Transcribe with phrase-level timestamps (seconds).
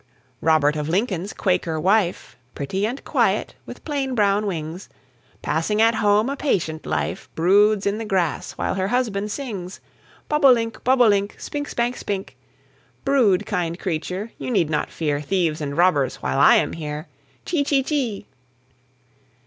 [0.41, 4.89] Robert of Lincoln's Quaker wife, Pretty and quiet, with plain brown wings,
[5.43, 9.79] Passing at home a patient life, Broods in the grass while her husband sings,
[10.27, 12.35] Bob o' link, bob o' link, Spink, spank, spink,
[13.05, 17.07] Brood, kind creature, you need not fear Thieves and robbers while I am here.
[17.45, 18.25] Chee, chee, chee.